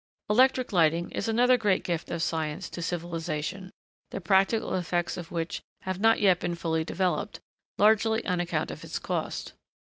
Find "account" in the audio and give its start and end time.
8.39-8.71